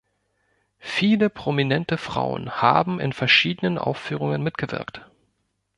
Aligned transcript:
Viele 0.79 1.29
prominente 1.29 1.95
Frauen 1.99 2.49
haben 2.59 2.99
in 2.99 3.13
verschiedenen 3.13 3.77
Aufführungen 3.77 4.41
mitgewirkt. 4.41 5.07